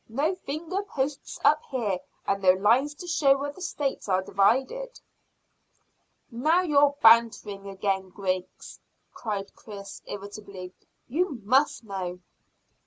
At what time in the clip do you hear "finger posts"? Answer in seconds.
0.33-1.39